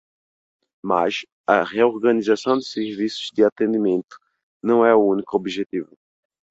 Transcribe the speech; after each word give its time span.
Mas 0.83 1.27
a 1.45 1.63
reorganização 1.63 2.55
dos 2.55 2.71
serviços 2.71 3.29
de 3.35 3.43
atendimento 3.43 4.17
não 4.59 4.83
é 4.83 4.95
o 4.95 5.05
único 5.09 5.35
objetivo. 5.37 5.95